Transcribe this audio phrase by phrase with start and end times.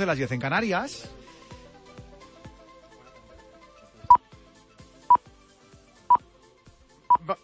[0.00, 1.08] De las 10 en Canarias.
[7.28, 7.38] Va-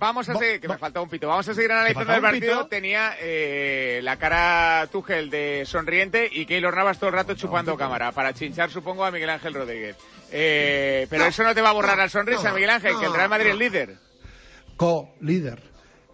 [0.00, 1.26] Vamos a seguir, que me falta un pito.
[1.28, 2.56] Vamos a seguir analizando el partido.
[2.58, 2.66] pito?
[2.68, 8.12] Tenía eh, la cara Tuchel de sonriente y Keylor Navas todo el rato chupando cámara
[8.12, 9.96] para chinchar, supongo, a Miguel Ángel Rodríguez.
[10.30, 13.28] Eh, pero eso no te va a borrar la sonrisa, Miguel Ángel, que el Real
[13.28, 13.96] Madrid es líder.
[14.76, 15.67] co-líder.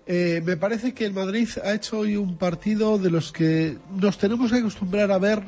[0.07, 4.19] Eh, me parece que el Madrid ha hecho hoy un partido de los que nos
[4.19, 5.43] tenemos que acostumbrar a ver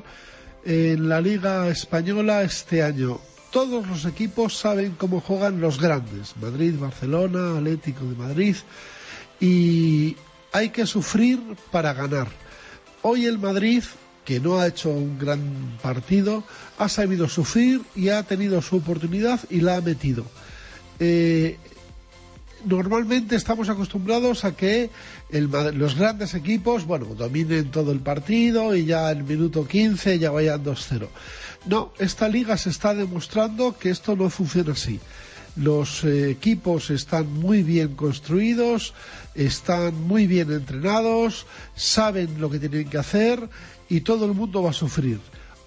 [0.64, 3.20] en la Liga Española este año.
[3.52, 8.56] Todos los equipos saben cómo juegan los grandes, Madrid, Barcelona, Atlético de Madrid,
[9.40, 10.16] y
[10.52, 11.38] hay que sufrir
[11.70, 12.28] para ganar.
[13.02, 13.84] Hoy el Madrid,
[14.24, 16.44] que no ha hecho un gran partido,
[16.78, 20.24] ha sabido sufrir y ha tenido su oportunidad y la ha metido.
[20.98, 21.58] Eh,
[22.66, 24.90] normalmente estamos acostumbrados a que
[25.30, 30.18] el los grandes equipos, bueno, dominen todo el partido y ya en el minuto 15
[30.18, 31.08] ya vayan 2-0.
[31.66, 35.00] No, esta liga se está demostrando que esto no funciona así.
[35.56, 38.92] Los eh, equipos están muy bien construidos,
[39.34, 43.48] están muy bien entrenados, saben lo que tienen que hacer
[43.88, 45.18] y todo el mundo va a sufrir.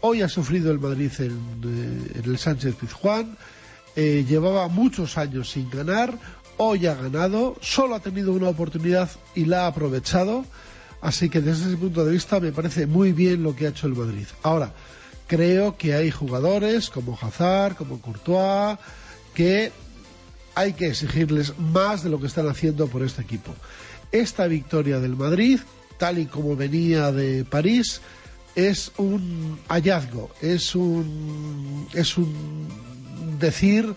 [0.01, 1.31] Hoy ha sufrido el Madrid en,
[1.65, 3.35] eh, el Sánchez Pizjuán,
[3.95, 6.17] eh, llevaba muchos años sin ganar,
[6.61, 10.45] hoy ha ganado, solo ha tenido una oportunidad y la ha aprovechado,
[10.99, 13.87] así que desde ese punto de vista me parece muy bien lo que ha hecho
[13.87, 14.27] el Madrid.
[14.43, 14.73] Ahora,
[15.27, 18.77] creo que hay jugadores como Hazard, como Courtois,
[19.33, 19.71] que
[20.53, 23.55] hay que exigirles más de lo que están haciendo por este equipo.
[24.11, 25.61] Esta victoria del Madrid,
[25.97, 28.01] tal y como venía de París,
[28.55, 32.67] es un hallazgo, es un, es un
[33.39, 33.95] decir,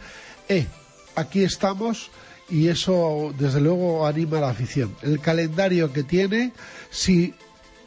[0.49, 0.69] eh,
[1.17, 2.13] aquí estamos
[2.53, 4.95] y eso desde luego anima a la afición.
[5.03, 6.53] El calendario que tiene,
[6.91, 7.35] si,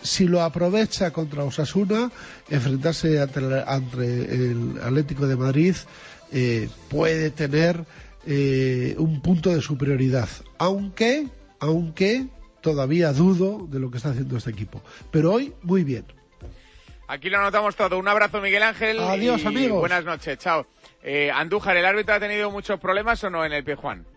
[0.02, 2.12] si lo aprovecha contra Osasuna,
[2.50, 4.04] enfrentarse ante, el- ante
[4.36, 5.76] el Atlético de Madrid
[6.32, 7.86] eh, puede tener
[8.26, 10.28] eh, un punto de superioridad,
[10.58, 11.28] aunque,
[11.60, 12.26] aunque
[12.62, 14.82] todavía dudo de lo que está haciendo este equipo.
[15.12, 16.06] Pero hoy muy bien.
[17.08, 18.00] Aquí lo anotamos todo.
[18.00, 19.00] Un abrazo, Miguel Ángel.
[19.00, 19.80] Adiós, y amigos.
[19.80, 20.66] Buenas noches, chao.
[21.04, 24.08] Eh, Andújar, ¿el árbitro ha tenido muchos problemas o no en el pie, Juan?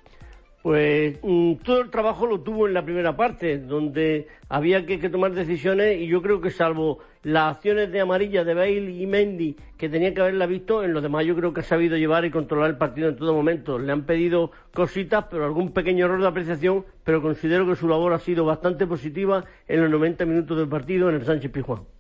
[0.63, 1.21] Pues
[1.63, 6.01] todo el trabajo lo tuvo en la primera parte, donde había que, que tomar decisiones
[6.01, 10.13] y yo creo que salvo las acciones de amarilla de Bale y Mendy, que tenía
[10.13, 12.77] que haberla visto, en los demás yo creo que ha sabido llevar y controlar el
[12.77, 13.79] partido en todo momento.
[13.79, 18.13] Le han pedido cositas, pero algún pequeño error de apreciación, pero considero que su labor
[18.13, 21.97] ha sido bastante positiva en los 90 minutos del partido en el Sánchez Pizjuán.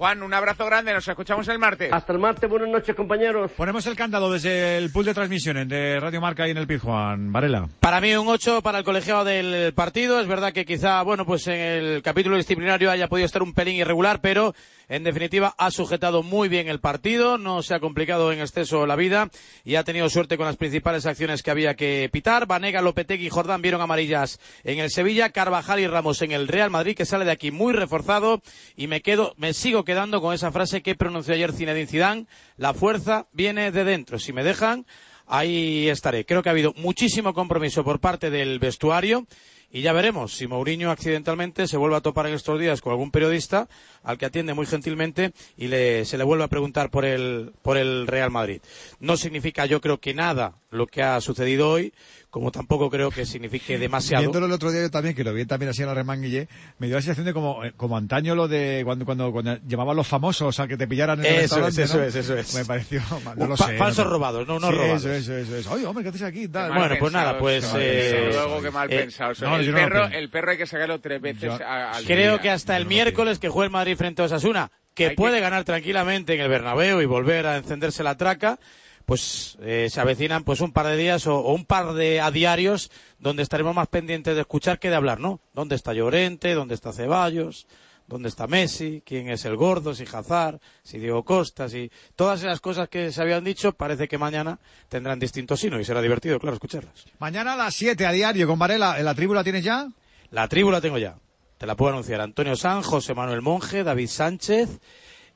[0.00, 0.94] Juan, un abrazo grande.
[0.94, 1.92] Nos escuchamos el martes.
[1.92, 3.50] Hasta el martes, buenas noches compañeros.
[3.54, 7.30] Ponemos el candado desde el pool de transmisiones de Radio Marca y en el Pizjuán.
[7.30, 7.68] Varela.
[7.80, 10.18] Para mí un 8 para el colegiado del partido.
[10.18, 13.76] Es verdad que quizá, bueno, pues en el capítulo disciplinario haya podido estar un pelín
[13.76, 14.54] irregular, pero
[14.90, 18.96] en definitiva ha sujetado muy bien el partido, no se ha complicado en exceso la
[18.96, 19.30] vida
[19.64, 22.46] y ha tenido suerte con las principales acciones que había que pitar.
[22.46, 26.70] Vanega, Lopetegui y Jordán vieron amarillas en el Sevilla, Carvajal y Ramos en el Real
[26.70, 28.42] Madrid, que sale de aquí muy reforzado
[28.76, 32.26] y me quedo, me sigo quedando con esa frase que pronunció ayer Zinedine Zidane,
[32.56, 34.18] la fuerza viene de dentro.
[34.18, 34.86] Si me dejan,
[35.30, 36.26] ahí estaré.
[36.26, 39.24] Creo que ha habido muchísimo compromiso por parte del vestuario
[39.72, 43.10] y ya veremos si Mourinho accidentalmente se vuelve a topar en estos días con algún
[43.10, 43.68] periodista
[44.02, 47.76] al que atiende muy gentilmente y le- se le vuelve a preguntar por el, por
[47.76, 48.60] el Real Madrid.
[48.98, 51.92] No significa yo creo que nada lo que ha sucedido hoy,
[52.30, 54.22] como tampoco creo que signifique demasiado.
[54.22, 56.48] Viéndolo el otro día yo también, que lo vi también así en la remanguille,
[56.78, 59.96] me dio la sensación de como, eh, como antaño lo de cuando, cuando, cuando llamaban
[59.96, 62.04] los famosos a que te pillaran en el Eso restaurante, es, eso ¿no?
[62.04, 62.54] es, eso es.
[62.54, 63.02] Me pareció,
[63.36, 63.76] no lo sé.
[63.76, 65.04] falsos no, robados, no, no Sí, robados.
[65.04, 65.72] Eso, eso, eso, eso.
[65.72, 66.42] Oye, hombre, ¿qué haces aquí?
[66.42, 69.40] Qué Bueno, pues nada, pues, eh, luego que mal eh, pensados.
[69.42, 72.42] no, el, perro, el perro hay que sacarlo tres veces Yo- a- al Creo día.
[72.42, 75.40] que hasta el miércoles que juegue el Madrid frente a Osasuna, que Hay que- puede
[75.40, 78.58] ganar tranquilamente en el Bernabéu y volver a encenderse la traca,
[79.06, 82.30] pues eh, se avecinan pues un par de días o, o un par de a
[82.30, 85.40] diarios donde estaremos más pendientes de escuchar que de hablar, ¿no?
[85.54, 86.54] ¿Dónde está Llorente?
[86.54, 87.66] ¿Dónde está Ceballos?
[88.06, 89.02] ¿Dónde está Messi?
[89.06, 89.94] ¿Quién es el gordo?
[89.94, 90.58] ¿Si Hazard?
[90.82, 91.68] ¿Si Diego Costa?
[91.68, 94.58] ¿Si todas esas cosas que se habían dicho parece que mañana
[94.88, 97.04] tendrán distinto sino y será divertido, claro, escucharlas.
[97.20, 98.98] Mañana a las 7 a diario con Varela.
[98.98, 99.86] ¿En la tribu la tienes ya?
[100.30, 101.18] La tribu la tengo ya.
[101.56, 102.20] Te la puedo anunciar.
[102.20, 104.80] Antonio San, José Manuel Monge, David Sánchez,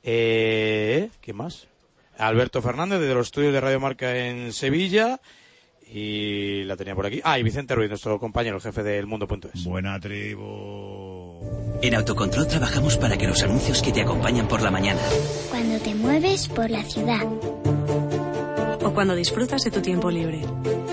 [0.03, 1.67] Eh, ¿Quién más?
[2.17, 5.19] Alberto Fernández de los estudios de Radio Marca en Sevilla.
[5.87, 7.21] Y la tenía por aquí.
[7.23, 9.63] Ah, y Vicente Ruiz, nuestro compañero, el jefe del Mundo.es.
[9.65, 11.39] Buena tribu.
[11.81, 14.99] En Autocontrol trabajamos para que los anuncios que te acompañan por la mañana,
[15.51, 17.21] Cuando te mueves por la ciudad.
[18.83, 20.41] O cuando disfrutas de tu tiempo libre.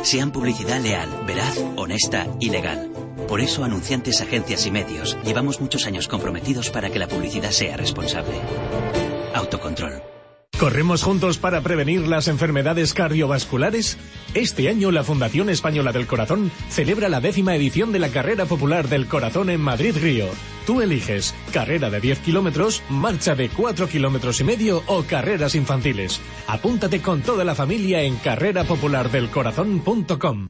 [0.03, 2.91] sean publicidad leal, veraz, honesta y legal.
[3.29, 7.77] Por eso, anunciantes, agencias y medios, llevamos muchos años comprometidos para que la publicidad sea
[7.79, 8.35] responsable.
[9.35, 10.03] Autocontrol.
[10.63, 13.99] ¿Corremos juntos para prevenir las enfermedades cardiovasculares?
[14.33, 18.89] Este año la Fundación Española del Corazón celebra la décima edición de la Carrera Popular
[18.89, 20.27] del Corazón en Madrid-Río.
[20.65, 26.21] Tú eliges carrera de 10 kilómetros, marcha de 4 kilómetros y medio o carreras infantiles.
[26.47, 30.49] Apúntate con toda la familia en carrerapopulardelcorazón.com.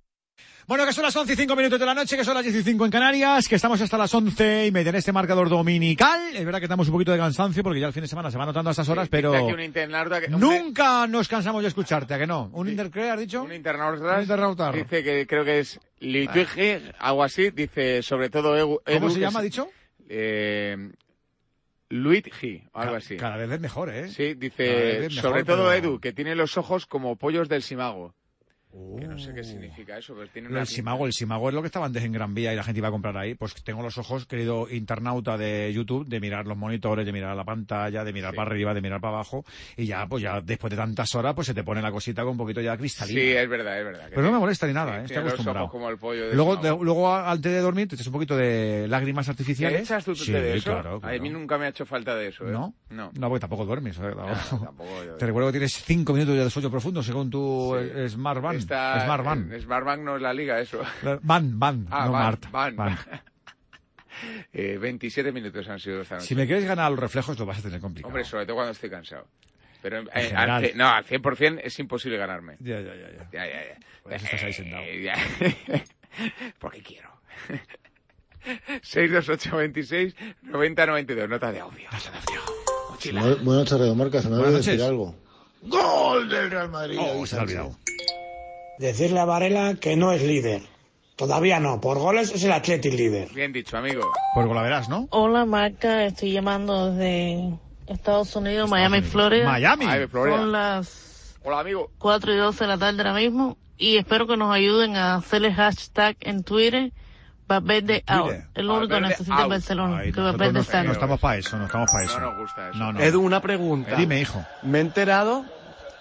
[0.66, 2.54] Bueno, que son las 11 y 5 minutos de la noche, que son las 10
[2.56, 6.20] y 5 en Canarias, que estamos hasta las 11 y media en este marcador dominical.
[6.36, 8.38] Es verdad que estamos un poquito de cansancio porque ya el fin de semana se
[8.38, 12.18] va notando a estas horas, pero un internauta que- nunca nos cansamos de escucharte, ¿a
[12.18, 12.48] que no?
[12.52, 13.42] ¿Un intercree, has dicho?
[13.42, 14.70] Un internauta, Un internauta.
[14.72, 19.40] dice que creo que es Liturgi, algo así, dice sobre todo Edu, ¿Cómo se llama,
[19.40, 19.68] es- dicho?
[20.08, 20.90] Eh,
[21.88, 23.16] Luigi, o algo así.
[23.16, 24.08] Cada vez es mejor, ¿eh?
[24.08, 28.14] Sí, dice, mejor, sobre todo pero- Edu, que tiene los ojos como pollos del simago.
[28.98, 31.60] Que no sé qué significa eso, pero tiene una del Simago, el Simago es lo
[31.60, 33.34] que estaba antes en Gran Vía y la gente iba a comprar ahí.
[33.34, 37.44] Pues tengo los ojos, querido internauta de YouTube, de mirar los monitores, de mirar la
[37.44, 39.44] pantalla, de mirar para arriba, de mirar para abajo.
[39.76, 42.32] Y ya, pues ya después de tantas horas, pues se te pone la cosita con
[42.32, 43.20] un poquito ya cristalina.
[43.20, 44.06] Sí, es verdad, es verdad.
[44.08, 45.04] Pero no me molesta ni nada, ¿eh?
[45.04, 45.68] Estoy acostumbrado.
[45.68, 49.26] como el pollo Luego, de- luego antes de dormir te echas un poquito de lágrimas
[49.26, 49.82] ¿Te artificiales.
[49.82, 50.70] echas tú sí, de eso?
[50.72, 52.52] claro, A mí nunca me ha hecho falta de eso, ¿eh?
[52.52, 52.74] ¿No?
[52.90, 53.10] No.
[53.18, 53.98] No, porque tampoco duermes.
[53.98, 54.12] ¿eh?
[54.64, 58.08] tampoco yo- Te recuerdo que tienes cinco minutos de sueño profundo según tu eh,
[58.70, 60.82] Eh, Smart Van no es la liga, eso.
[61.22, 62.50] Van, van, Ah, no van, Mart.
[62.50, 62.76] van.
[62.76, 62.98] Van.
[64.52, 66.28] Eh, 27 minutos han sido esta noche.
[66.28, 68.08] Si me quieres ganar los reflejos, lo vas a tener complicado.
[68.08, 69.26] Hombre, sobre todo cuando estoy cansado.
[69.80, 70.70] Pero eh, al general.
[70.76, 72.56] no, al 100% es imposible ganarme.
[72.60, 73.10] Ya, ya, ya.
[73.10, 73.28] ya.
[73.32, 73.78] Ya, ya, ya.
[74.02, 74.82] Por eso estás ahí sentado.
[74.84, 75.14] Eh, ya.
[76.60, 77.10] Porque quiero.
[78.82, 81.88] 62826 9092, nota de audio.
[82.90, 83.22] Mochila.
[83.22, 84.20] Bu- Buenas noches, Radio Marca.
[84.22, 85.16] Se me Buenas olvidó decir algo.
[85.62, 86.98] ¡Gol del Real Madrid!
[87.00, 87.58] Oh, se me ha Sánchez.
[87.58, 87.78] olvidado.
[88.78, 90.62] Decirle a Varela que no es líder.
[91.16, 91.80] Todavía no.
[91.80, 93.28] Por goles es el Athletic líder.
[93.34, 94.10] Bien dicho, amigo.
[94.34, 95.08] La verás, ¿no?
[95.10, 99.12] Hola Marca, estoy llamando desde Estados Unidos, Miami, Unidos.
[99.12, 99.44] Florida.
[99.46, 99.86] Miami.
[99.86, 100.36] Ay, Florida.
[100.36, 101.90] Son las Hola, amigo.
[101.98, 105.44] 4 y 12 de la tarde ahora mismo y espero que nos ayuden a hacer
[105.44, 106.92] el hashtag en Twitter
[107.48, 108.32] Valverde out.
[108.54, 109.42] Lo único que necesita out.
[109.44, 110.82] el Barcelona, Ay, que Valverde no, está.
[110.84, 112.20] no estamos para eso, no estamos para eso.
[112.20, 112.78] No nos gusta eso.
[112.78, 113.00] No, no.
[113.00, 113.96] Edu, una pregunta.
[113.96, 114.42] Dime, hijo.
[114.62, 115.44] Me he enterado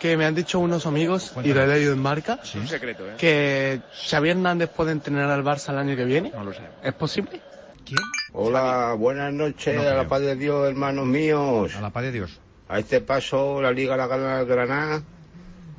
[0.02, 3.08] que me han dicho unos amigos, y lo he leído en marca, Es un secreto,
[3.08, 3.14] ¿eh?
[3.20, 6.32] que Xavi Hernández puede entrenar al Barça el año que viene.
[6.32, 6.62] No lo sé.
[6.84, 7.40] ¿Es posible?
[7.86, 8.00] ¿Quién?
[8.34, 11.76] Hola, buenas noches, No a la paz de Dios, hermanos míos.
[11.76, 12.40] A la paz de Dios.
[12.68, 15.04] A este paso la Liga la gana el Granada,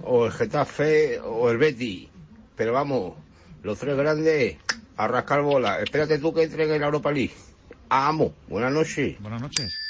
[0.04, 2.08] o el Getafe, o el Betty.
[2.54, 3.14] Pero vamos,
[3.64, 4.56] los tres grandes,
[4.98, 5.80] a rascar bola.
[5.80, 7.34] Espérate tú que entren en la Europa League.
[7.88, 9.20] Amo, buenas noches.
[9.20, 9.81] Buenas noches.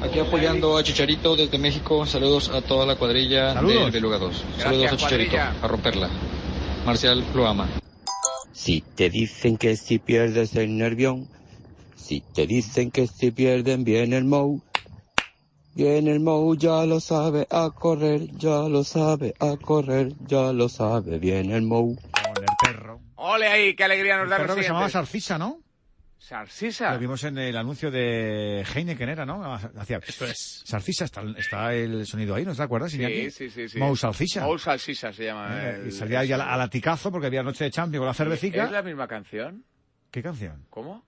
[0.00, 2.04] Aquí apoyando a Chicharito desde México.
[2.06, 3.82] Saludos a toda la cuadrilla Saludos.
[3.84, 4.30] del Beluga 2.
[4.32, 5.30] Gracias, Saludos a Chicharito.
[5.36, 5.62] cuadrilla.
[5.62, 6.10] A romperla.
[6.84, 7.68] Marcial lo ama.
[8.52, 11.28] Si te dicen que si pierdes el nervión,
[11.96, 14.60] si te dicen que si pierden viene el Mou,
[15.74, 20.68] viene el Mou, ya lo sabe a correr, ya lo sabe a correr, ya lo
[20.68, 21.96] sabe, viene el Mou.
[21.96, 23.00] Con el perro.
[23.16, 24.88] Ole ahí, qué alegría nos El da perro que se llamaba.
[24.90, 25.61] Sarcisa, ¿no?
[26.22, 26.92] Sarcisa.
[26.92, 29.42] Lo vimos en el anuncio de Heineken, ¿era, no?
[29.54, 29.98] Hacía...
[30.06, 30.62] Esto es.
[30.64, 32.92] Sarcisa, está, está el sonido ahí, ¿no te acuerdas?
[32.92, 33.78] Sí, sí, sí, sí.
[33.78, 34.42] Mou Salsisa.
[34.44, 35.48] Mou Salsisa se llama.
[35.60, 38.06] Eh, el- y salía ahí a la, a laticazo porque había noche de Champions con
[38.06, 38.64] la cervecica.
[38.64, 39.64] ¿Es la misma canción?
[40.12, 40.64] ¿Qué canción?
[40.70, 41.04] ¿Cómo?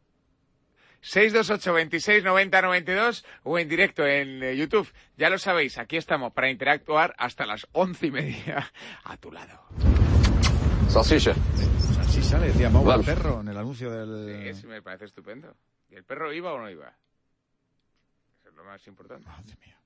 [1.01, 4.91] 628 26 90 92 o en directo en eh, YouTube.
[5.17, 8.73] Ya lo sabéis, aquí estamos para interactuar hasta las once y media
[9.05, 9.63] a tu lado.
[10.89, 11.35] Salsicha.
[11.95, 13.05] Sarcisa le decía Mou al Vale.
[13.05, 14.53] perro en el anuncio del...
[14.55, 15.55] Sí, sí, me parece estupendo.
[15.91, 16.89] ¿Y el perro iba o no iba?
[18.41, 19.27] Eso es lo más importante.
[19.27, 19.77] Madre mía.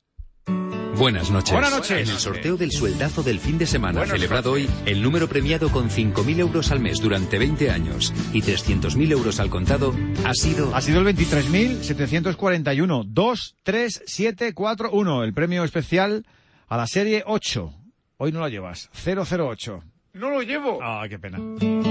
[0.97, 1.53] Buenas noches.
[1.53, 2.09] Buenas noches.
[2.09, 4.83] En el sorteo del sueldazo del fin de semana Buenos celebrado hoy, noches.
[4.87, 9.51] el número premiado con 5.000 euros al mes durante 20 años y 300.000 euros al
[9.51, 10.75] contado ha sido...
[10.75, 13.05] Ha sido el 23.741.
[13.07, 15.25] 23741.
[15.25, 16.27] El premio especial
[16.67, 17.73] a la serie 8.
[18.17, 18.91] Hoy no la llevas.
[19.05, 19.83] 008.
[20.15, 20.79] ¡No lo llevo!
[20.83, 21.39] Ah, qué pena.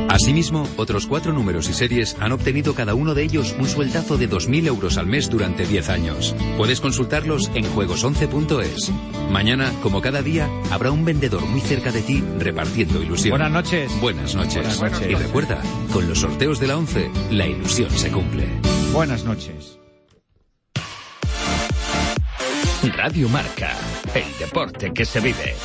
[0.10, 4.30] Asimismo, otros cuatro números y series han obtenido cada uno de ellos un sueldazo de
[4.30, 6.36] 2.000 euros al mes durante 10 años.
[6.58, 8.92] Puedes consultarlos en juegos11.es.
[9.32, 13.32] Mañana, como cada día, habrá un vendedor muy cerca de ti repartiendo ilusión.
[13.38, 14.02] Buenas noches.
[14.02, 14.80] Buenas noches.
[14.80, 15.10] Buenas noches.
[15.10, 15.62] Y recuerda,
[15.94, 18.48] con los sorteos de la 11, la ilusión se cumple.
[18.94, 19.80] Buenas noches.
[22.96, 23.72] Radio Marca,
[24.14, 25.56] el deporte que se vive.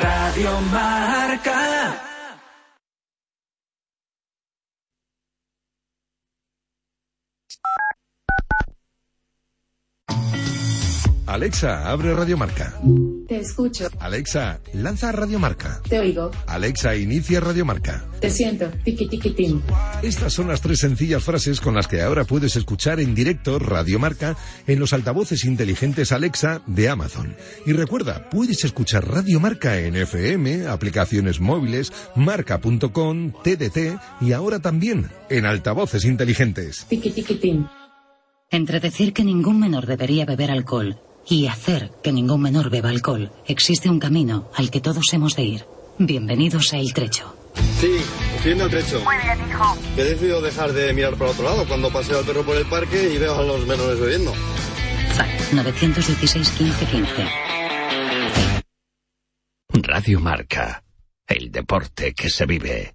[0.00, 2.13] Radio Marca.
[11.34, 12.78] Alexa, abre Radio Marca.
[13.26, 13.88] Te escucho.
[13.98, 15.80] Alexa, lanza Radio Marca.
[15.88, 16.30] Te oigo.
[16.46, 18.04] Alexa, inicia Radio Marca.
[18.20, 18.70] Te siento.
[18.84, 19.60] Tiki tiki tim.
[20.00, 23.98] Estas son las tres sencillas frases con las que ahora puedes escuchar en directo Radio
[23.98, 24.36] Marca
[24.68, 27.34] en los altavoces inteligentes Alexa de Amazon.
[27.66, 35.10] Y recuerda, puedes escuchar Radio Marca en FM, aplicaciones móviles, marca.com, TDT y ahora también
[35.30, 36.86] en altavoces inteligentes.
[36.88, 37.66] Tiki tiki tim.
[38.52, 40.96] Entre decir que ningún menor debería beber alcohol
[41.28, 45.42] y hacer que ningún menor beba alcohol, existe un camino al que todos hemos de
[45.42, 45.66] ir.
[45.98, 47.34] Bienvenidos a El Trecho.
[47.78, 47.96] Sí,
[48.44, 49.00] en el trecho.
[49.04, 49.76] Muy bien, hijo.
[49.96, 53.12] He decidido dejar de mirar para otro lado cuando paseo al perro por el parque
[53.14, 54.32] y veo a los menores bebiendo.
[55.14, 57.28] FAC 916 15 15.
[59.82, 60.82] Radio Marca,
[61.26, 62.94] el deporte que se vive.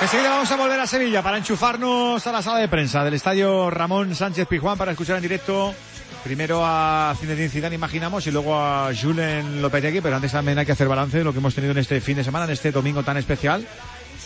[0.00, 3.68] Enseguida vamos a volver a Sevilla para enchufarnos a la sala de prensa del estadio
[3.68, 5.74] Ramón Sánchez Pijuán para escuchar en directo
[6.24, 10.72] primero a Zinedine Zidane, imaginamos, y luego a Julen Lopetegui, pero antes también hay que
[10.72, 13.02] hacer balance de lo que hemos tenido en este fin de semana, en este domingo
[13.02, 13.66] tan especial.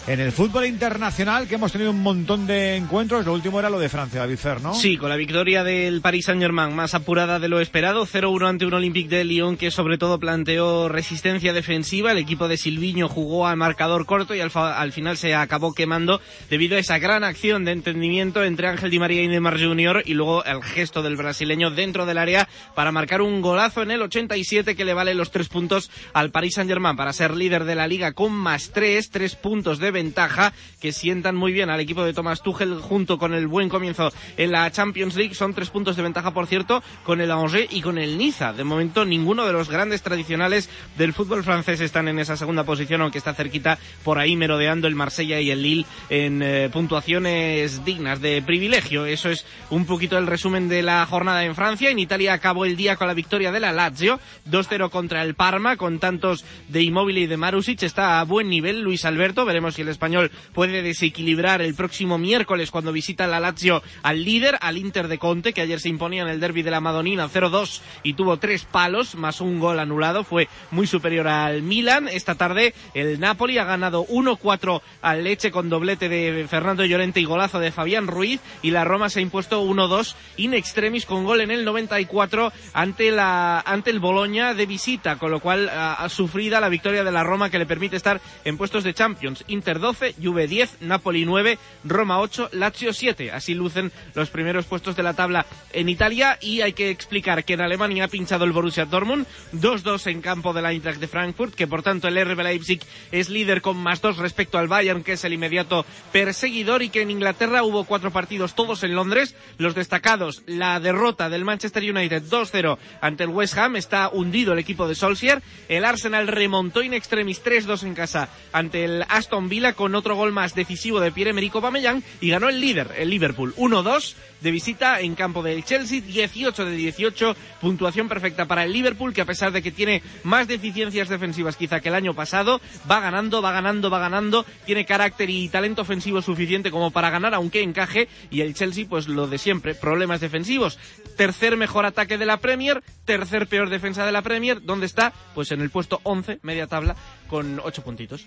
[0.07, 3.79] En el fútbol internacional, que hemos tenido un montón de encuentros, lo último era lo
[3.79, 4.75] de Francia, David Fer, ¿no?
[4.75, 8.75] Sí, con la victoria del Paris Saint-Germain, más apurada de lo esperado, 0-1 ante un
[8.75, 13.57] Olympique de Lyon que sobre todo planteó resistencia defensiva, el equipo de Silviño jugó al
[13.57, 16.21] marcador corto y al, al final se acabó quemando
[16.51, 20.03] debido a esa gran acción de entendimiento entre Ángel Di María y Neymar Jr.
[20.05, 24.03] y luego el gesto del brasileño dentro del área para marcar un golazo en el
[24.03, 27.87] 87 que le vale los tres puntos al Paris Saint-Germain para ser líder de la
[27.87, 32.12] liga con más tres, tres puntos de ventaja que sientan muy bien al equipo de
[32.12, 35.35] Thomas Tuchel junto con el buen comienzo en la Champions League.
[35.35, 38.53] Son tres puntos de ventaja, por cierto, con el Angers y con el Niza.
[38.53, 43.00] De momento, ninguno de los grandes tradicionales del fútbol francés están en esa segunda posición,
[43.00, 48.21] aunque está cerquita por ahí merodeando el Marsella y el Lille en eh, puntuaciones dignas
[48.21, 49.07] de privilegio.
[49.07, 51.91] Eso es un poquito el resumen de la jornada en Francia.
[51.91, 55.76] En Italia acabó el día con la victoria de la Lazio, 2-0 contra el Parma,
[55.76, 57.83] con tantos de Immobile y de Marusic.
[57.83, 59.45] Está a buen nivel Luis Alberto.
[59.45, 64.57] Veremos si el español puede desequilibrar el próximo miércoles cuando visita la Lazio al líder,
[64.61, 67.81] al Inter de Conte, que ayer se imponía en el derby de la Madonina 0-2
[68.02, 70.25] y tuvo tres palos más un gol anulado.
[70.25, 72.09] Fue muy superior al Milan.
[72.09, 77.25] Esta tarde el Napoli ha ganado 1-4 al Leche con doblete de Fernando Llorente y
[77.25, 81.40] golazo de Fabián Ruiz y la Roma se ha impuesto 1-2 in extremis con gol
[81.40, 86.09] en el 94 ante la ante el Boloña de visita, con lo cual ha, ha
[86.09, 89.45] sufrida la victoria de la Roma que le permite estar en puestos de Champions.
[89.64, 93.33] Inter 12, Juve 10, Napoli 9, Roma 8, Lazio 7.
[93.33, 97.54] Así lucen los primeros puestos de la tabla en Italia y hay que explicar que
[97.54, 101.54] en Alemania ha pinchado el Borussia Dortmund 2-2 en campo de la Eintracht de Frankfurt,
[101.54, 102.80] que por tanto el RB Leipzig
[103.11, 107.00] es líder con más dos respecto al Bayern, que es el inmediato perseguidor y que
[107.00, 109.35] en Inglaterra hubo cuatro partidos todos en Londres.
[109.56, 114.59] Los destacados, la derrota del Manchester United 2-0 ante el West Ham, está hundido el
[114.59, 115.40] equipo de Solskjaer.
[115.71, 120.33] El Arsenal remontó in extremis 3-2 en casa ante el Aston Villa con otro gol
[120.33, 125.15] más decisivo de Pierre-Emerick Aubameyang y ganó el líder, el Liverpool, 1-2 de visita en
[125.15, 129.63] campo del Chelsea, 18 de 18, puntuación perfecta para el Liverpool que a pesar de
[129.63, 132.61] que tiene más deficiencias defensivas quizá que el año pasado,
[132.91, 137.35] va ganando, va ganando, va ganando, tiene carácter y talento ofensivo suficiente como para ganar
[137.35, 140.79] aunque encaje y el Chelsea pues lo de siempre, problemas defensivos.
[141.17, 145.13] Tercer mejor ataque de la Premier, tercer peor defensa de la Premier, ¿dónde está?
[145.35, 146.97] Pues en el puesto 11, media tabla,
[147.29, 148.27] con 8 puntitos.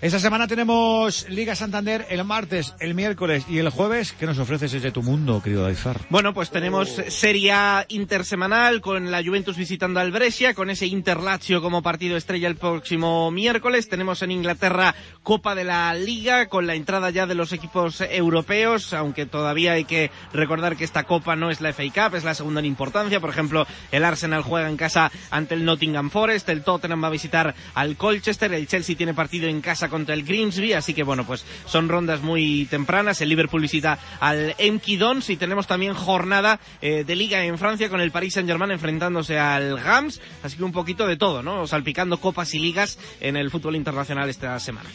[0.00, 4.12] Esta semana tenemos Liga Santander el martes, el miércoles y el jueves.
[4.12, 6.00] ¿Qué nos ofreces desde tu mundo, querido Daizar?
[6.08, 11.18] Bueno, pues tenemos Serie A intersemanal con la Juventus visitando al Brescia, con ese Inter
[11.18, 13.88] Lazio como partido estrella el próximo miércoles.
[13.88, 18.94] Tenemos en Inglaterra Copa de la Liga con la entrada ya de los equipos europeos,
[18.94, 22.34] aunque todavía hay que recordar que esta Copa no es la FA Cup, es la
[22.34, 23.18] segunda en importancia.
[23.18, 27.10] Por ejemplo, el Arsenal juega en casa ante el Nottingham Forest, el Tottenham va a
[27.10, 31.24] visitar al Colchester, el Chelsea tiene partido en casa contra el Grimsby, así que bueno,
[31.24, 33.20] pues son rondas muy tempranas.
[33.20, 37.88] El Liverpool visita al Enki Dons y tenemos también jornada eh, de liga en Francia
[37.88, 41.66] con el Paris Saint-Germain enfrentándose al Gams, así que un poquito de todo, ¿no?
[41.66, 44.88] Salpicando copas y ligas en el fútbol internacional esta semana.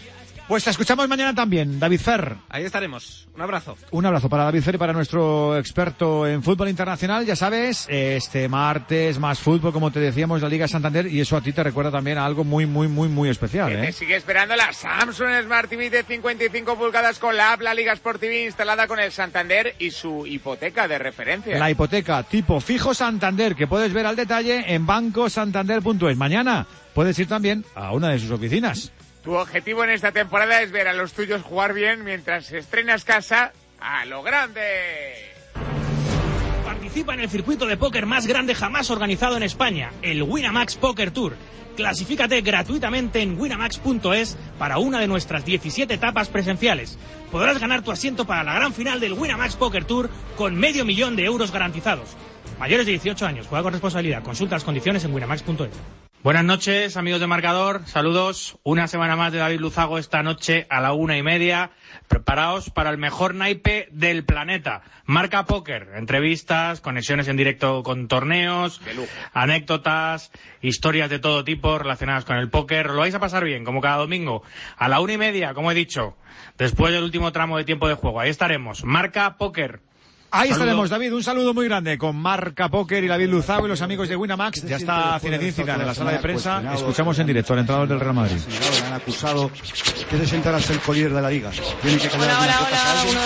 [0.47, 2.35] Pues te escuchamos mañana también, David Fer.
[2.49, 3.27] Ahí estaremos.
[3.33, 3.77] Un abrazo.
[3.91, 7.25] Un abrazo para David Fer y para nuestro experto en fútbol internacional.
[7.25, 11.41] Ya sabes, este martes más fútbol, como te decíamos, la Liga Santander, y eso a
[11.41, 13.71] ti te recuerda también a algo muy, muy, muy, muy especial.
[13.71, 13.91] Te ¿eh?
[13.93, 18.19] sigue esperando la Samsung Smart TV de 55 pulgadas con la app La Liga Sport
[18.19, 21.57] TV instalada con el Santander y su hipoteca de referencia.
[21.57, 26.17] La hipoteca tipo fijo Santander, que puedes ver al detalle en bancosantander.es.
[26.17, 28.91] Mañana puedes ir también a una de sus oficinas.
[29.23, 33.53] Tu objetivo en esta temporada es ver a los tuyos jugar bien mientras estrenas casa
[33.79, 34.61] a lo grande.
[36.65, 41.11] Participa en el circuito de póker más grande jamás organizado en España, el Winamax Poker
[41.11, 41.35] Tour.
[41.77, 46.99] Clasifícate gratuitamente en winamax.es para una de nuestras 17 etapas presenciales.
[47.31, 51.15] Podrás ganar tu asiento para la gran final del Winamax Poker Tour con medio millón
[51.15, 52.09] de euros garantizados.
[52.59, 54.21] Mayores de 18 años, juega con responsabilidad.
[54.21, 56.12] Consulta las condiciones en winamax.es.
[56.23, 57.81] Buenas noches, amigos de Marcador.
[57.85, 58.57] Saludos.
[58.63, 61.71] Una semana más de David Luzago esta noche a la una y media.
[62.07, 64.83] Preparaos para el mejor naipe del planeta.
[65.03, 65.89] Marca Póker.
[65.95, 68.79] Entrevistas, conexiones en directo con torneos,
[69.33, 72.91] anécdotas, historias de todo tipo relacionadas con el póker.
[72.91, 74.43] Lo vais a pasar bien, como cada domingo.
[74.77, 76.15] A la una y media, como he dicho.
[76.57, 78.21] Después del último tramo de tiempo de juego.
[78.21, 78.85] Ahí estaremos.
[78.85, 79.81] Marca Póker.
[80.35, 80.63] Ahí Saludo.
[80.63, 81.13] estaremos, David.
[81.13, 84.63] Un saludo muy grande con Marca Póker y David Luzago y los amigos de Winamax.
[84.63, 86.59] Ya está Zinedine Zidane en la sala de prensa.
[86.73, 88.37] Escuchamos en directo al entrenador del Real Madrid.
[88.49, 89.51] Le han acusado
[90.11, 91.51] de sentarse el collier de la liga.
[91.83, 93.17] Tiene que quedar algunas cosas a alguien.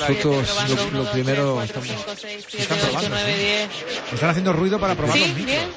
[0.00, 1.88] Nosotros lo, lo primero estamos,
[2.58, 3.16] Están probando.
[3.16, 4.14] ¿sí?
[4.14, 5.46] Están haciendo ruido para probar los Sí, micros.
[5.46, 5.68] bien.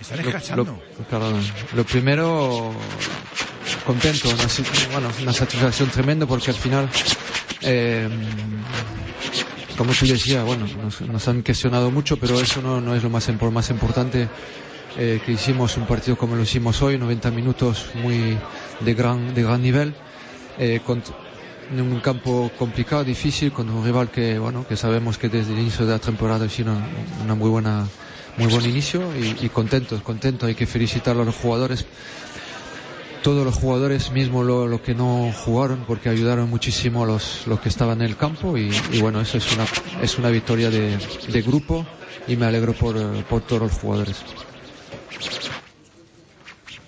[0.00, 0.64] Están lo, escachando.
[0.64, 1.46] lo- perdón.
[1.74, 2.72] Lo primero
[3.88, 4.46] contento, una,
[4.92, 6.90] bueno, una satisfacción tremenda porque al final
[7.62, 8.06] eh,
[9.78, 13.08] como tú decías, bueno, nos, nos han cuestionado mucho, pero eso no, no es lo
[13.10, 14.28] más, impor- más importante.
[14.96, 18.40] eh, que hicimos un partido como lo hicimos hoy, 90 minutos muy
[18.80, 19.94] de gran, de gran nivel,
[20.58, 21.02] eh, con-
[21.70, 25.58] en un campo complicado, difícil, con un rival que, bueno, que sabemos que desde el
[25.60, 26.88] inicio de la temporada ha sido una,
[27.22, 27.86] una muy buena,
[28.36, 30.48] muy buen inicio y, y contentos, contentos.
[30.48, 31.86] Hay que felicitar a los jugadores
[33.22, 37.60] todos los jugadores, mismo lo, lo que no jugaron, porque ayudaron muchísimo a los, los
[37.60, 39.66] que estaban en el campo y, y bueno, eso es una,
[40.02, 40.96] es una victoria de,
[41.30, 41.86] de grupo
[42.26, 44.16] y me alegro por, eh, por todos los jugadores.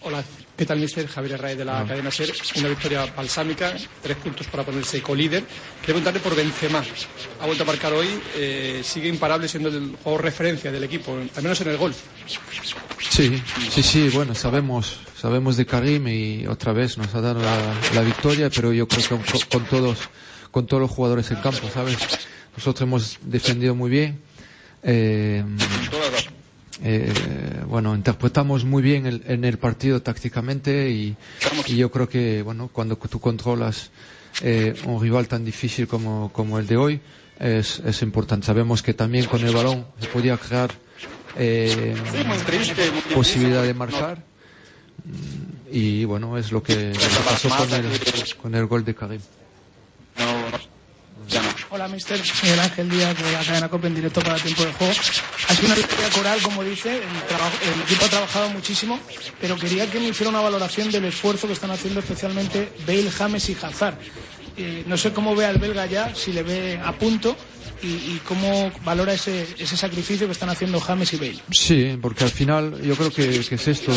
[0.03, 0.25] Hola,
[0.57, 1.07] ¿qué tal, mister?
[1.07, 1.85] Javier Arraez de la Ah.
[1.87, 2.33] cadena SER.
[2.57, 5.45] Una victoria balsámica, tres puntos para ponerse co-líder.
[5.45, 6.83] Quiero preguntarle por Benzema.
[7.41, 11.43] Ha vuelto a marcar hoy, eh, sigue imparable siendo el jugador referencia del equipo, al
[11.43, 11.95] menos en el gol.
[13.11, 17.75] Sí, sí, sí, bueno, sabemos, sabemos de Karim y otra vez nos ha dado la,
[17.95, 19.99] la victoria, pero yo creo que con, con todos,
[20.51, 21.99] con todos los jugadores en campo, ¿sabes?
[22.57, 24.21] Nosotros hemos defendido muy bien.
[24.83, 25.45] Eh,
[26.83, 27.13] eh,
[27.67, 31.17] bueno, interpretamos muy bien el, en el partido tácticamente y,
[31.67, 33.91] y yo creo que, bueno, cuando tú controlas
[34.43, 37.01] eh, un rival tan difícil como, como el de hoy,
[37.39, 38.47] es, es importante.
[38.47, 40.71] Sabemos que también con el balón se podía crear
[41.37, 41.95] eh,
[43.15, 44.31] posibilidad de marcar
[45.05, 48.95] Mm, y bueno, es lo que, lo que pasó con el, con el gol de
[48.95, 49.21] Karim.
[51.73, 52.21] Hola, mister.
[52.43, 54.93] Miguel Ángel Díaz de la cadena COPE en directo para Tiempo de Juego.
[55.49, 56.97] Ha sido una victoria coral, como dice.
[56.97, 58.99] El, el equipo ha trabajado muchísimo,
[59.41, 63.49] pero quería que me hiciera una valoración del esfuerzo que están haciendo especialmente Bale, James
[63.51, 63.95] y Hazard.
[64.57, 67.37] Eh, no sé cómo ve al belga ya, si le ve a punto
[67.83, 71.39] y, y cómo valora ese, ese sacrificio que están haciendo James y Bale.
[71.53, 73.93] Sí, porque al final yo creo que, que es esto.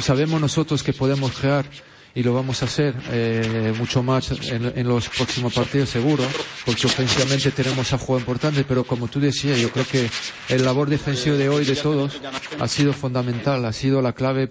[0.00, 1.66] Sabemos nosotros que podemos crear
[2.16, 6.24] y lo vamos a hacer eh, mucho más en, en los próximos partidos seguro,
[6.64, 10.08] porque ofensivamente tenemos a juego importante, pero como tú decías, yo creo que
[10.48, 12.18] el labor defensivo de hoy de todos
[12.58, 14.50] ha sido fundamental, ha sido la clave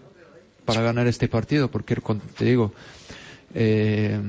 [0.63, 1.97] para ganar este partido, porque
[2.37, 2.71] te digo,
[3.55, 4.19] eh,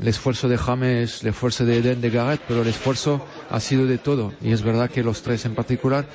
[0.00, 3.84] el esfuerzo de James, el esfuerzo de Eden de Garrett, pero el esfuerzo ha sido
[3.84, 4.32] de todo.
[4.40, 6.06] Y es verdad que los tres en particular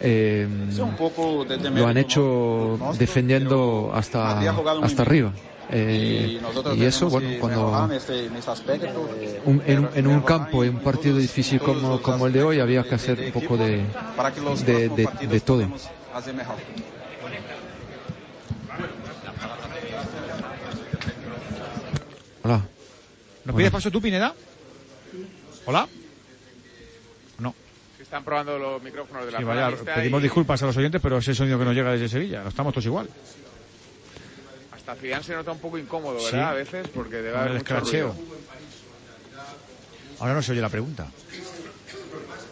[0.00, 0.48] eh,
[1.74, 4.40] lo han hecho defendiendo hasta,
[4.82, 5.34] hasta arriba.
[5.70, 6.40] Eh,
[6.76, 7.88] y eso, bueno, cuando
[9.46, 12.60] un- en, un- en un campo, en un partido difícil como, como el de hoy,
[12.60, 13.84] había que hacer un poco de,
[14.64, 15.66] de, de- de todo.
[22.42, 22.60] Hola.
[23.44, 24.34] ¿Nos pides paso tú, Pineda?
[25.66, 25.88] ¿Hola?
[27.38, 27.54] No.
[28.00, 31.18] Están probando los micrófonos de la Sí, vaya, pedimos y disculpas a los oyentes, pero
[31.18, 32.42] ese sonido que nos llega desde Sevilla.
[32.42, 33.08] No estamos todos igual.
[34.86, 36.26] Hasta Zidane se nota un poco incómodo, Sí.
[36.32, 36.50] ¿verdad?
[36.50, 38.08] A veces, porque debe haber el mucho escracheo.
[38.08, 38.24] ruido.
[40.20, 41.06] Ahora no se oye la pregunta.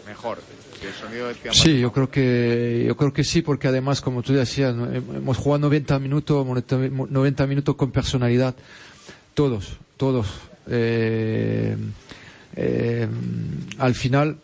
[0.07, 0.39] mejor.
[0.81, 4.01] Que el sonido del tiempo Sí, yo creo que yo creo que sí, porque además,
[4.01, 8.53] como tú decías, hemos jugado 90 minutos, 90 minutos con personalidad,
[9.33, 10.27] todos, todos.
[10.67, 11.77] Eh,
[12.55, 13.07] eh,
[13.79, 14.37] al final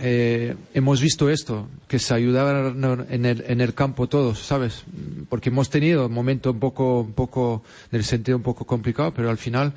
[0.00, 4.84] eh, hemos visto esto, que se ayudaban en el, en el campo todos, ¿sabes?
[5.28, 9.12] Porque hemos tenido un momento un poco, un poco, en el sentido un poco complicado,
[9.12, 9.72] pero al final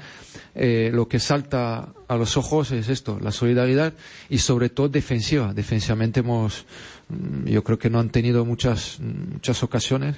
[0.54, 3.94] eh, lo que salta a los ojos es esto, la solidaridad
[4.30, 5.54] y sobre todo defensiva.
[5.54, 6.66] Defensivamente hemos,
[7.10, 10.18] mm, yo creo que no han tenido muchas, muchas ocasiones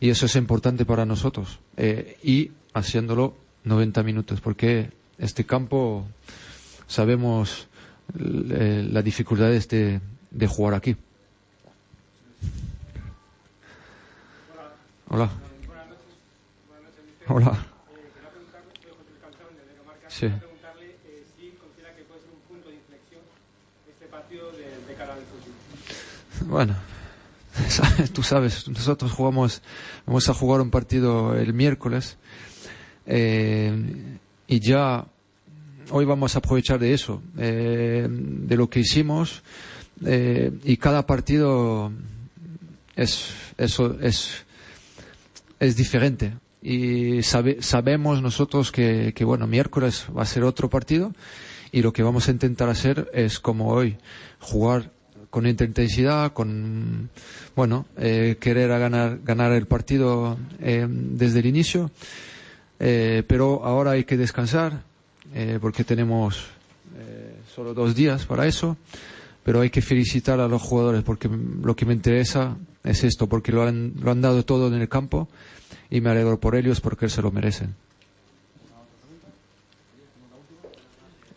[0.00, 1.60] y eso es importante para nosotros.
[1.76, 6.06] Eh, y haciéndolo 90 minutos, porque este campo
[6.86, 7.68] sabemos
[8.14, 10.96] eh, las dificultades de, de jugar aquí.
[15.08, 15.30] Hola.
[17.28, 17.66] Hola.
[20.08, 20.28] Sí.
[26.46, 26.76] Bueno,
[28.12, 29.62] tú sabes, nosotros jugamos,
[30.06, 32.18] vamos a jugar un partido el miércoles
[33.06, 35.06] eh, y ya
[35.90, 39.42] hoy vamos a aprovechar de eso, eh, de lo que hicimos
[40.04, 41.92] eh, y cada partido
[42.96, 44.44] es eso es
[45.58, 46.34] es diferente.
[46.62, 51.12] Y sabe- sabemos nosotros que, bueno miércoles va a ser otro partido
[51.72, 53.96] y lo que vamos a intentar hacer es como hoy
[54.40, 54.90] jugar
[55.30, 57.10] con intensidad con
[57.54, 61.90] bueno eh, querer a ganar ganar el partido desde el inicio.
[62.78, 64.82] Pero ahora hay que descansar
[65.34, 66.46] eh, porque tenemos
[66.96, 68.76] eh, solo dos días para eso,
[69.42, 73.52] pero hay que felicitar a los jugadores porque lo que me interesa es esto, porque
[73.52, 75.28] lo han, lo han dado todo en el campo
[75.90, 77.74] y me alegro por ellos porque se lo merecen.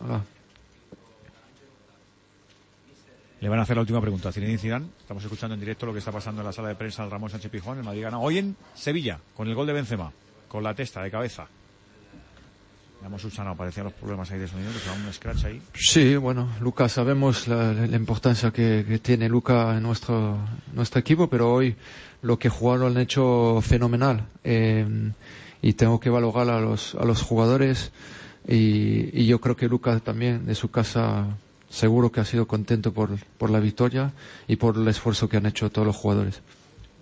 [0.00, 0.24] Hola.
[3.40, 4.86] Le van a hacer la última pregunta Zinedine Zidane.
[5.00, 7.30] Estamos escuchando en directo lo que está pasando en la sala de prensa del Ramón
[7.30, 7.78] Sánchez Pijón.
[7.78, 10.12] El Madrid gana hoy en Sevilla, con el gol de Benzema,
[10.48, 11.48] con la testa de cabeza.
[13.00, 15.62] Ya hemos subsanado, parecían los problemas ahí de sonido, que un scratch ahí.
[15.74, 20.36] Sí, bueno, Lucas, sabemos la, la importancia que, que tiene Luca en nuestro,
[20.74, 21.76] nuestro equipo, pero hoy
[22.22, 24.26] lo que jugaron lo han hecho fenomenal.
[24.44, 25.12] Eh,
[25.62, 27.92] y tengo que valorar a los, a los jugadores
[28.48, 31.26] y, y yo creo que Lucas también de su casa
[31.68, 34.12] seguro que ha sido contento por, por la victoria
[34.48, 36.42] y por el esfuerzo que han hecho todos los jugadores.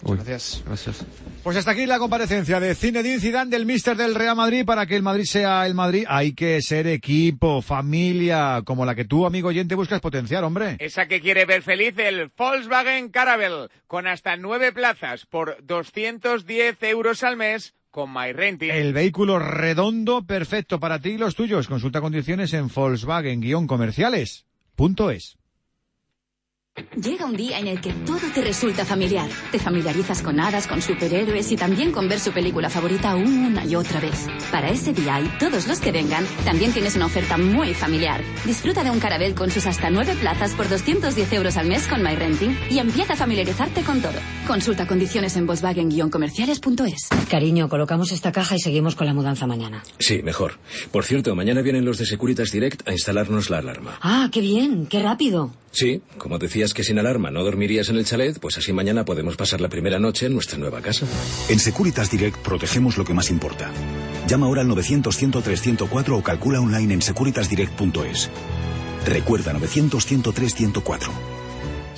[0.04, 0.62] Uy, Gracias.
[0.64, 1.04] Gracias.
[1.42, 4.96] Pues hasta aquí la comparecencia de Zinedine Zidane del míster del Real Madrid para que
[4.96, 6.04] el Madrid sea el Madrid.
[6.08, 10.76] Hay que ser equipo, familia, como la que tú, amigo oyente, buscas potenciar, hombre.
[10.78, 17.24] Esa que quiere ver feliz el Volkswagen Caravelle, con hasta nueve plazas por 210 euros
[17.24, 18.70] al mes con MyRenting.
[18.70, 21.66] El vehículo redondo perfecto para ti y los tuyos.
[21.66, 25.37] Consulta condiciones en Volkswagen-comerciales.es.
[27.00, 29.28] Llega un día en el que todo te resulta familiar.
[29.52, 33.74] Te familiarizas con hadas, con superhéroes y también con ver su película favorita una y
[33.74, 34.26] otra vez.
[34.50, 38.22] Para ese día y todos los que vengan, también tienes una oferta muy familiar.
[38.44, 42.02] Disfruta de un carabel con sus hasta nueve plazas por 210 euros al mes con
[42.02, 44.18] MyRenting y empieza a familiarizarte con todo.
[44.46, 47.08] Consulta condiciones en Volkswagen-comerciales.es.
[47.30, 49.82] Cariño, colocamos esta caja y seguimos con la mudanza mañana.
[49.98, 50.58] Sí, mejor.
[50.90, 53.98] Por cierto, mañana vienen los de Securitas Direct a instalarnos la alarma.
[54.00, 55.52] Ah, qué bien, qué rápido.
[55.70, 59.36] Sí, como decías que sin alarma no dormirías en el chalet, pues así mañana podemos
[59.36, 61.06] pasar la primera noche en nuestra nueva casa.
[61.48, 63.70] En Securitas Direct protegemos lo que más importa.
[64.26, 68.30] Llama ahora al 900-103-104 o calcula online en securitasdirect.es.
[69.06, 71.47] Recuerda 900-103-104.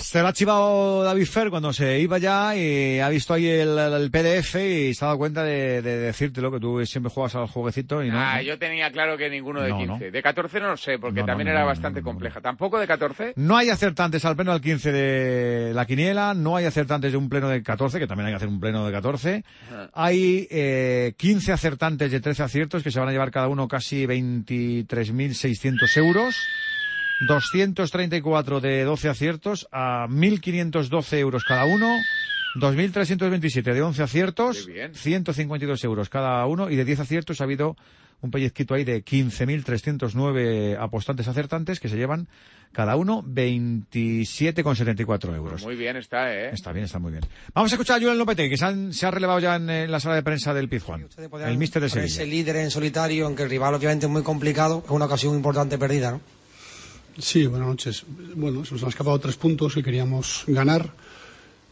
[0.00, 3.78] Se lo ha chivado David Fer cuando se iba ya y ha visto ahí el,
[3.78, 7.34] el PDF y se ha dado cuenta de, de decirte lo que tú siempre juegas
[7.36, 8.18] a los jueguecitos y no.
[8.18, 8.42] Ah, ¿no?
[8.42, 10.04] yo tenía claro que ninguno de No, 15.
[10.06, 10.10] no.
[10.10, 12.40] De 14 no lo sé, porque también era bastante compleja.
[12.40, 13.34] ¿Tampoco de 14?
[13.36, 17.28] No hay acertantes al pleno del 15 de la quiniela, no hay acertantes de un
[17.28, 19.44] pleno de 14, que también hay que hacer un pleno de 14.
[19.92, 24.06] Hay eh, 15 acertantes de 13 aciertos que se van a llevar cada uno casi
[24.06, 26.36] 23.600 euros.
[27.26, 31.96] 234 de 12 aciertos a 1.512 euros cada uno.
[32.56, 37.76] 2.327 de 11 aciertos, 152 euros cada uno y de 10 aciertos ha habido
[38.22, 42.26] un pellizquito ahí de 15.309 apostantes acertantes que se llevan
[42.72, 45.62] cada uno 27,74 euros.
[45.62, 46.50] Muy bien está, ¿eh?
[46.52, 47.22] Está bien, está muy bien.
[47.54, 49.86] Vamos a escuchar a Julen Lopetegui, que se, han- se ha relevado ya en, eh,
[49.88, 51.06] la sala de prensa del Pizjuán.
[51.46, 52.06] El míster de Sevilla.
[52.12, 55.78] Ese líder en solitario, aunque el rival obviamente es muy complicado, es una ocasión importante
[55.78, 56.20] perdida, ¿no?
[57.18, 58.04] Sí, buenas noches.
[58.34, 60.92] Bueno, se nos han escapado tres puntos que queríamos ganar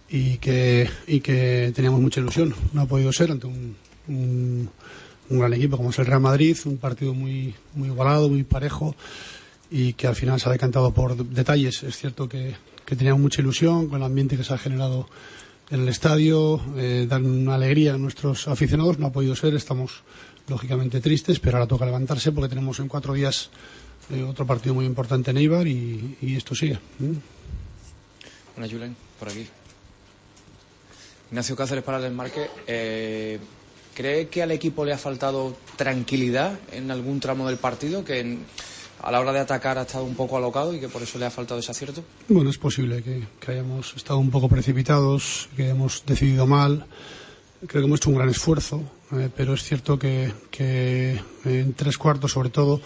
[0.09, 2.55] y que, y que teníamos mucha ilusión.
[2.73, 3.77] No ha podido ser ante un,
[4.09, 4.69] un,
[5.31, 8.95] gran equipo como es el Real Madrid, un partido muy, muy igualado, muy parejo
[9.71, 11.83] y que al final se ha decantado por detalles.
[11.83, 15.09] Es cierto que, que teníamos mucha ilusión con el ambiente que se ha generado
[15.71, 18.99] en el estadio, eh, dan una alegría a nuestros aficionados.
[18.99, 20.03] No ha podido ser, estamos
[20.49, 23.51] lógicamente tristes, pero ahora toca levantarse porque tenemos en cuatro días
[24.11, 26.79] eh, otro partido muy importante en Eibar y, y esto sigue.
[28.57, 29.47] Hola, Julen, por aquí.
[31.31, 32.49] Ignacio Cáceres para el desmarque.
[32.67, 33.39] Eh,
[33.95, 38.05] ¿Cree que al equipo le ha faltado tranquilidad en algún tramo del partido?
[38.05, 38.45] Que en-
[39.03, 41.27] a la hora de atacar ha estado un poco alocado y que por eso le
[41.27, 42.03] ha faltado ese acierto?
[42.29, 46.87] Bueno, es posible que, que hayamos estado un poco precipitados, que hayamos decidido mal.
[47.67, 51.99] Creo que hemos hecho un gran esfuerzo, eh, pero es cierto que, que en tres
[51.99, 52.81] cuartos, sobre todo,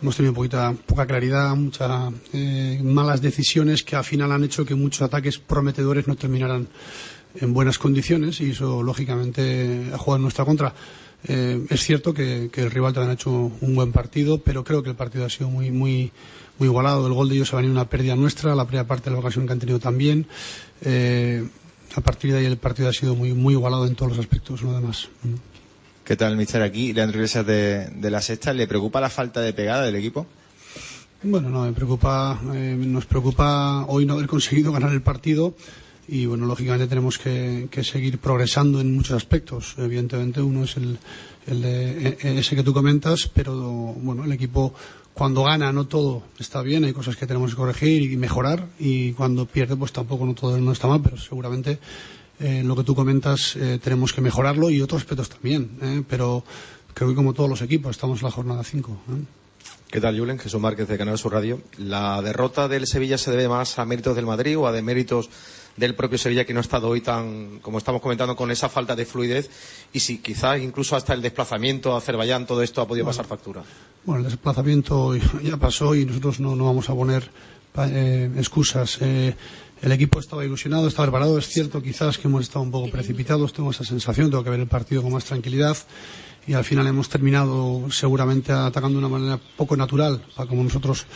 [0.00, 2.12] hemos tenido poquita, poca claridad, muchas
[2.82, 6.68] malas decisiones que al final han hecho que muchos ataques prometedores no terminaran
[7.40, 10.74] en buenas condiciones y eso, lógicamente, ha jugado en nuestra contra.
[11.28, 14.82] Eh, es cierto que, que el rival también ha hecho un buen partido, pero creo
[14.82, 16.12] que el partido ha sido muy, muy,
[16.58, 17.06] muy igualado.
[17.06, 19.46] El gol de ellos ha venido una pérdida nuestra, la primera parte de la ocasión
[19.46, 20.26] que han tenido también.
[20.82, 21.46] Eh,
[21.94, 24.62] a partir de ahí el partido ha sido muy, muy igualado en todos los aspectos,
[24.62, 25.08] no demás.
[26.06, 26.62] ¿Qué tal, mister?
[26.62, 28.52] Aquí, Leandro Iglesias de, de la Sexta.
[28.52, 30.26] ¿Le preocupa la falta de pegada del equipo?
[31.22, 35.54] Bueno, no, me preocupa, eh, nos preocupa hoy no haber conseguido ganar el partido
[36.06, 39.74] y bueno, lógicamente tenemos que, que seguir progresando en muchos aspectos.
[39.78, 40.98] Evidentemente uno es el,
[41.48, 43.52] el de e- ese que tú comentas, pero
[43.94, 44.72] bueno, el equipo
[45.14, 49.12] cuando gana no todo está bien, hay cosas que tenemos que corregir y mejorar y
[49.12, 51.80] cuando pierde pues tampoco no todo no está mal, pero seguramente
[52.40, 56.44] eh, lo que tú comentas eh, tenemos que mejorarlo y otros aspectos también, eh, pero
[56.94, 58.98] creo que como todos los equipos estamos en la jornada 5.
[59.90, 60.38] ¿Qué tal, Julen?
[60.38, 61.60] Jesús Márquez de Canal Sur Radio.
[61.78, 65.30] ¿La derrota del Sevilla se debe más a méritos del Madrid o a deméritos
[65.76, 68.96] del propio Sevilla que no ha estado hoy tan, como estamos comentando, con esa falta
[68.96, 69.48] de fluidez?
[69.92, 73.16] Y si quizás incluso hasta el desplazamiento a Azerbaiyán, todo esto ha podido Bueno.
[73.16, 73.62] pasar factura.
[74.04, 77.30] Bueno, el desplazamiento ya pasó y nosotros no, no vamos a poner
[77.78, 78.98] eh, excusas.
[79.00, 79.34] Eh,
[79.82, 81.38] el equipo estaba ilusionado, estaba preparado.
[81.38, 84.60] Es cierto quizás que hemos estado un poco precipitados, tengo esa sensación, tengo que ver
[84.60, 85.76] el partido con más tranquilidad
[86.46, 91.06] y al final hemos terminado seguramente atacando de una manera poco natural para como nosotros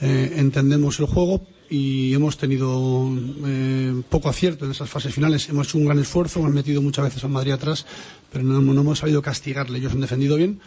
[0.00, 3.10] eh, entendemos el juego y hemos tenido
[3.44, 5.48] eh, poco acierto en esas fases finales.
[5.48, 7.86] Hemos hecho un gran esfuerzo, hemos metido muchas veces a Madrid atrás,
[8.32, 9.78] pero no, hemos sabido castigarle.
[9.78, 10.60] Ellos han defendido bien.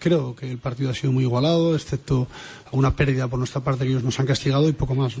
[0.00, 2.26] Creo que el partido ha sido muy igualado, excepto
[2.66, 5.14] alguna pérdida por nuestra parte que ellos nos han castigado y poco más.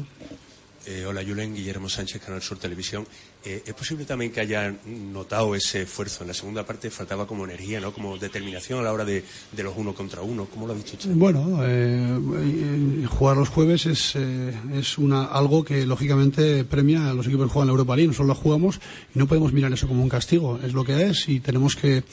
[0.86, 1.54] Eh, hola, Julen.
[1.54, 3.06] Guillermo Sánchez, Canal Sur Televisión.
[3.44, 6.24] Eh, ¿Es posible también que haya notado ese esfuerzo?
[6.24, 7.92] En la segunda parte faltaba como energía, ¿no?
[7.92, 9.22] Como determinación a la hora de,
[9.58, 10.46] los uno contra uno.
[10.46, 11.10] ¿Cómo lo ha visto usted?
[11.10, 17.26] Bueno, eh, eh, jugar los jueves es, es una, algo que lógicamente premia a los
[17.26, 18.08] equipos que juegan la Europa League.
[18.08, 18.80] Nosotros la jugamos
[19.14, 20.58] y no podemos mirar eso como un castigo.
[20.64, 22.04] Es lo que es y tenemos que,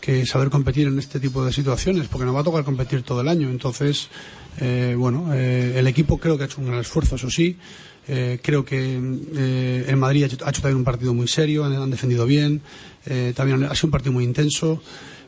[0.00, 3.20] que saber competir en este tipo de situaciones porque nos va a tocar competir todo
[3.20, 3.48] el año.
[3.50, 4.08] Entonces,
[4.58, 7.56] eh, bueno, eh, el equipo creo que ha hecho un gran esfuerzo, eso sí.
[8.12, 9.00] Eh, creo que
[9.36, 12.26] eh, el Madrid ha hecho, ha hecho también un partido muy serio, han, han defendido
[12.26, 12.60] bien.
[13.06, 14.82] Eh, también ha sido un partido muy intenso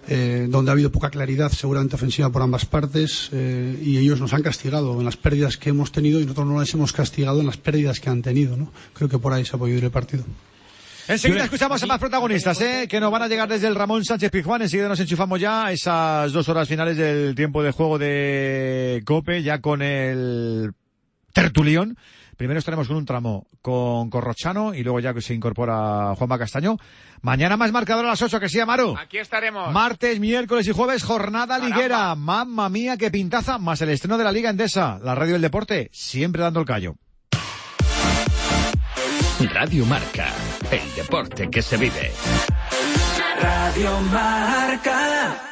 [0.09, 4.35] eh, donde ha habido poca claridad seguramente ofensiva por ambas partes eh, y ellos nos
[4.35, 7.47] han castigado en las pérdidas que hemos tenido y nosotros no les hemos castigado en
[7.47, 8.57] las pérdidas que han tenido.
[8.57, 8.73] ¿no?
[8.95, 10.25] Creo que por ahí se ha podido ir el partido.
[11.07, 12.87] Enseguida escuchamos a más protagonistas, ¿eh?
[12.89, 14.63] que nos van a llegar desde el Ramón Sánchez Pizjuán.
[14.63, 19.43] Enseguida nos enchufamos ya a esas dos horas finales del tiempo de juego de Cope,
[19.43, 20.73] ya con el
[21.33, 21.97] tertulión.
[22.43, 26.77] Primero estaremos con un tramo con Corrochano y luego ya que se incorpora Juanma Castaño.
[27.21, 28.99] Mañana más marcador a las 8, que sí, Amaro.
[28.99, 29.73] Aquí estaremos.
[29.73, 32.17] Martes, miércoles y jueves, jornada liguera.
[32.17, 33.59] Mamma mía, qué pintaza.
[33.59, 34.99] Más el estreno de la Liga Endesa.
[35.05, 36.97] La radio del deporte, siempre dando el callo.
[39.55, 40.27] Radio Marca,
[40.73, 42.11] el deporte que se vive.
[43.41, 45.52] Radio Marca.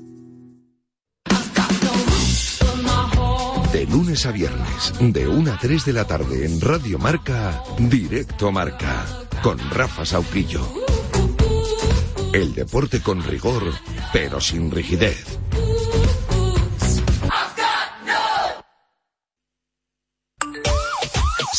[3.71, 8.51] De lunes a viernes, de 1 a 3 de la tarde en Radio Marca, Directo
[8.51, 9.05] Marca,
[9.41, 10.61] con Rafa Sauquillo.
[12.33, 13.63] El deporte con rigor,
[14.11, 15.40] pero sin rigidez.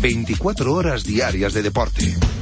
[0.00, 2.35] 24 horas diarias de deporte.